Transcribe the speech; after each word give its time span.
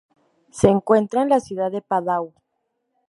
Se 0.49 0.67
encuentra 0.67 1.21
en 1.21 1.29
la 1.29 1.39
ciudad 1.39 1.69
de 1.69 1.83
Padua. 1.83 2.33